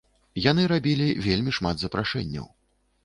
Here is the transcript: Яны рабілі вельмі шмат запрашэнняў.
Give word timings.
Яны 0.51 0.63
рабілі 0.71 1.09
вельмі 1.27 1.51
шмат 1.59 1.75
запрашэнняў. 1.85 2.49